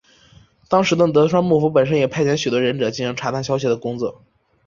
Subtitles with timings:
[0.67, 4.23] 当时的德川幕府本身也派遣许多忍者进行查探消息的工作。